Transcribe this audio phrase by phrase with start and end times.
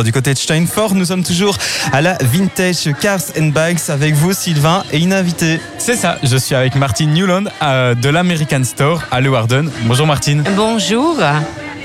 [0.00, 1.54] Du côté de Steinfort, nous sommes toujours
[1.92, 5.60] à la Vintage Cars and Bikes avec vous, Sylvain, et une invitée.
[5.76, 9.70] C'est ça, je suis avec Martine Newland euh, de l'American Store à Leeuwarden.
[9.82, 10.44] Bonjour Martine.
[10.56, 11.18] Bonjour.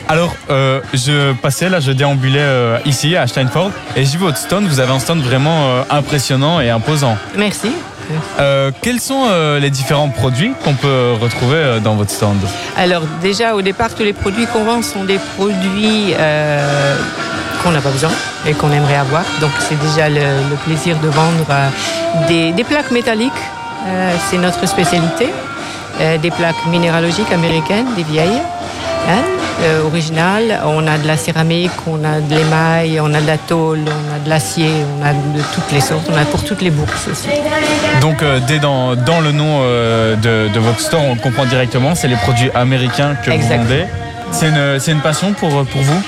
[0.07, 4.37] Alors, euh, je passais là, je déambulais euh, ici à Steinfort et j'ai vu votre
[4.37, 4.65] stand.
[4.67, 7.17] Vous avez un stand vraiment euh, impressionnant et imposant.
[7.35, 7.73] Merci.
[8.39, 12.37] Euh, quels sont euh, les différents produits qu'on peut retrouver euh, dans votre stand?
[12.77, 16.95] Alors déjà au départ tous les produits qu'on vend sont des produits euh,
[17.63, 18.11] qu'on n'a pas besoin
[18.45, 19.23] et qu'on aimerait avoir.
[19.41, 21.69] Donc c'est déjà le, le plaisir de vendre euh,
[22.27, 23.31] des, des plaques métalliques.
[23.87, 25.27] Euh, c'est notre spécialité.
[25.99, 28.41] Euh, des plaques minéralogiques américaines, des vieilles.
[29.09, 29.23] hein,
[29.63, 30.59] euh, originales.
[30.65, 34.15] On a de la céramique, on a de l'émail, on a de la tôle, on
[34.15, 34.69] a de l'acier,
[34.99, 36.07] on a de toutes les sortes.
[36.13, 37.29] On a pour toutes les bourses aussi.
[38.01, 42.17] Donc, dès dans, dans le nom de, de votre store, on comprend directement, c'est les
[42.17, 43.57] produits américains que Exact.
[43.57, 43.85] vous vendez.
[44.31, 46.01] C'est une, une passion pour, pour vous?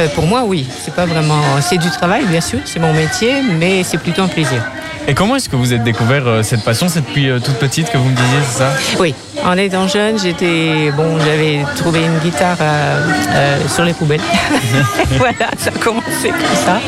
[0.00, 0.66] Euh, pour moi, oui.
[0.82, 1.40] C'est pas vraiment.
[1.60, 2.60] C'est du travail, bien sûr.
[2.64, 4.62] C'est mon métier, mais c'est plutôt un plaisir.
[5.08, 7.90] Et comment est-ce que vous avez découvert euh, cette passion C'est depuis euh, toute petite
[7.90, 8.72] que vous me disiez, c'est ça?
[8.98, 9.14] Oui.
[9.44, 11.18] En étant jeune, j'étais bon.
[11.18, 14.20] J'avais trouvé une guitare euh, sur les poubelles.
[15.18, 16.80] voilà, ça a commencé comme ça.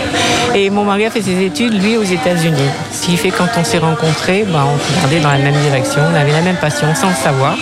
[0.55, 2.71] Et mon mari a fait ses études, lui, aux États-Unis.
[2.93, 6.03] Ce qui fait que quand on s'est rencontrés, bah, on regardait dans la même direction.
[6.13, 7.57] On avait la même passion, sans le savoir.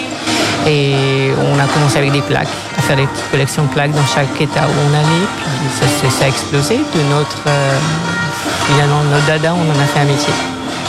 [0.66, 4.06] Et on a commencé avec des plaques, à faire des petites collections de plaques dans
[4.06, 5.26] chaque état où on allait.
[5.38, 6.76] Puis ça, a explosé.
[6.76, 7.78] De notre, euh,
[8.66, 10.32] finalement, notre dada, on en a fait un métier.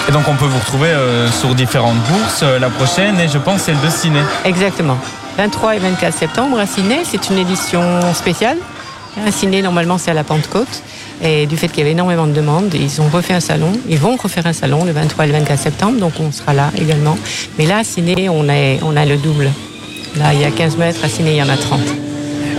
[0.10, 2.42] Et donc on peut vous retrouver euh, sur différentes bourses.
[2.44, 4.20] Euh, la prochaine, et je pense, c'est le de ciné.
[4.46, 4.98] Exactement.
[5.38, 7.82] 23 et 24 septembre à Ciné, c'est une édition
[8.14, 8.58] spéciale.
[9.26, 10.84] À Ciné, normalement, c'est à la Pentecôte.
[11.24, 13.72] Et du fait qu'il y avait énormément de demandes, ils ont refait un salon.
[13.88, 16.72] Ils vont refaire un salon le 23 et le 24 septembre, donc on sera là
[16.78, 17.18] également.
[17.58, 19.52] Mais là, à Ciné, on a, on a le double.
[20.18, 21.80] Là, il y a 15 mètres, à Ciné, il y en a 30.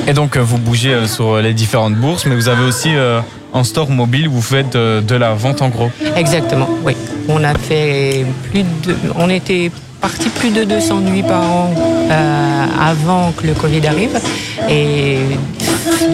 [0.07, 3.21] Et donc euh, vous bougez euh, sur les différentes bourses, mais vous avez aussi euh,
[3.55, 5.91] un store mobile où vous faites euh, de la vente en gros.
[6.17, 6.95] Exactement, oui.
[7.29, 8.97] On a fait plus de.
[9.17, 11.73] On était parti plus de 200 nuits par an
[12.11, 14.19] euh, avant que le Covid arrive.
[14.69, 15.19] Et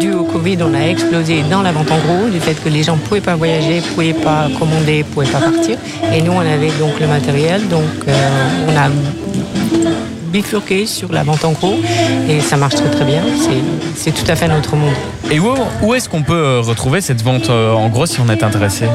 [0.01, 2.83] dû au Covid, on a explosé dans la vente en gros, du fait que les
[2.83, 5.79] gens ne pouvaient pas voyager, ne pouvaient pas commander, ne pouvaient pas partir.
[6.15, 8.12] Et nous, on avait donc le matériel, donc euh,
[8.69, 8.89] on a
[10.28, 11.77] bifurqué sur la vente en gros
[12.28, 13.22] et ça marche très très bien.
[13.97, 14.94] C'est- tout à fait notre monde.
[15.31, 15.49] Et où,
[15.83, 18.87] où est-ce qu'on peut euh, retrouver cette vente euh, en gros si on est intéressé?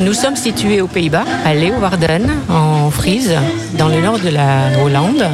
[0.00, 3.32] Nous sommes situés aux Pays-Bas, à Leeuwarden, en Frise,
[3.76, 5.24] dans le nord de la Hollande.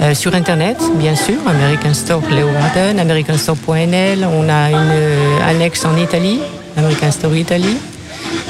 [0.00, 4.26] Euh, sur Internet, bien sûr, American Store Leeuwarden, americanstore.nl.
[4.32, 6.40] On a une euh, annexe en Italie,
[6.78, 7.76] American Store Italie.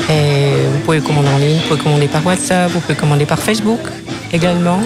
[0.09, 3.39] Et vous pouvez commander en ligne, vous pouvez commander par WhatsApp, vous pouvez commander par
[3.41, 3.81] Facebook
[4.33, 4.79] également.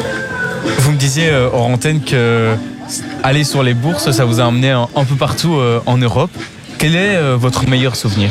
[0.78, 2.54] Vous me disiez euh, hors antenne que
[3.22, 6.30] aller sur les bourses, ça vous a emmené un, un peu partout euh, en Europe.
[6.78, 8.30] Quel est euh, votre meilleur souvenir?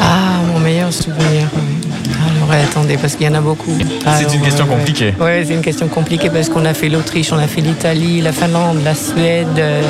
[0.00, 1.48] Ah, mon meilleur souvenir.
[2.36, 3.76] Alors attendez, parce qu'il y en a beaucoup.
[4.18, 5.14] C'est une question compliquée.
[5.20, 8.32] Oui, c'est une question compliquée parce qu'on a fait l'Autriche, on a fait l'Italie, la
[8.32, 9.82] Finlande, la Suède, euh,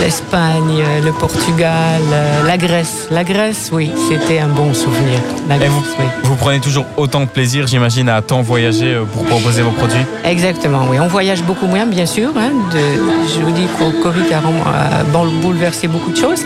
[0.00, 3.08] l'Espagne, euh, le Portugal, euh, la Grèce.
[3.10, 5.18] La Grèce, oui, c'était un bon souvenir.
[5.48, 6.04] La Grèce, vous, oui.
[6.24, 10.04] vous prenez toujours autant de plaisir, j'imagine, à tant voyager euh, pour proposer vos produits?
[10.24, 10.98] Exactement, oui.
[11.00, 12.30] On voyage beaucoup moins, bien sûr.
[12.36, 15.02] hein, de- je vous dis qu'au Covid a,
[15.42, 16.42] bouleversé beaucoup de choses,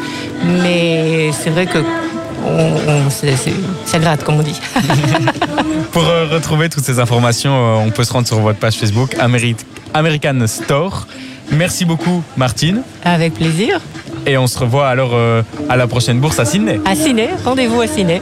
[0.62, 1.78] mais c'est vrai que
[2.46, 2.50] on-
[2.88, 3.10] on-
[3.86, 4.60] ça gratte, comme on dit.
[5.92, 9.14] Pour euh, retrouver toutes ces informations, euh, on peut se rendre sur votre page Facebook
[9.18, 9.56] Ameri-
[9.94, 11.06] American Store.
[11.50, 13.80] Merci beaucoup Martine Avec plaisir.
[14.26, 16.80] et on se revoit alors euh, à la prochaine bourse à Sydney.
[16.84, 18.20] À Ciné, rendez-vous à Ciné.